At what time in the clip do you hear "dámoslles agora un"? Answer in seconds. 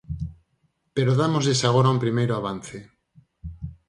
1.21-2.03